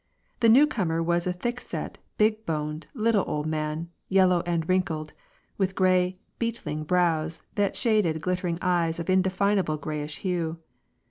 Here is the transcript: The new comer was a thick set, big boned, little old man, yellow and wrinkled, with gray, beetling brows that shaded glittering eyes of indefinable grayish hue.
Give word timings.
The 0.39 0.49
new 0.49 0.65
comer 0.65 1.03
was 1.03 1.27
a 1.27 1.31
thick 1.33 1.59
set, 1.61 1.99
big 2.17 2.43
boned, 2.43 2.87
little 2.95 3.23
old 3.27 3.45
man, 3.45 3.91
yellow 4.09 4.41
and 4.47 4.67
wrinkled, 4.67 5.13
with 5.59 5.75
gray, 5.75 6.15
beetling 6.39 6.85
brows 6.85 7.43
that 7.53 7.75
shaded 7.75 8.19
glittering 8.19 8.57
eyes 8.63 8.99
of 8.99 9.11
indefinable 9.11 9.77
grayish 9.77 10.17
hue. 10.25 10.57